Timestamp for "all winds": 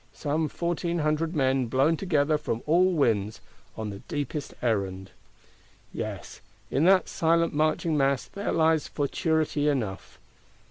2.65-3.39